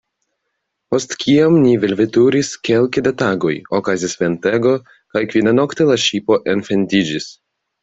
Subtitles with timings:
[0.93, 4.75] Post kiam ni velveturis kelke da tagoj, okazis ventego,
[5.15, 7.33] kaj kvinanokte la ŝipo enfendiĝis.